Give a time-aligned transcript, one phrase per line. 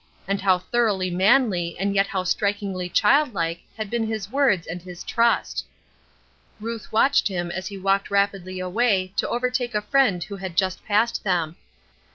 [0.27, 5.03] And how thoroughly manly and yet how strikingly childlike had been his words and his
[5.03, 5.63] trust!
[6.59, 10.83] Ruth watched him as he walked rapidly away to overtake a friend who had just
[10.85, 11.55] passed them.